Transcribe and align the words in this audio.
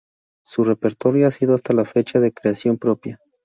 Su 0.43 0.63
repertorio 0.63 1.27
ha 1.27 1.29
sido 1.29 1.53
hasta 1.53 1.73
la 1.75 1.85
fecha 1.85 2.19
de 2.19 2.33
creación 2.33 2.79
propia. 2.79 3.19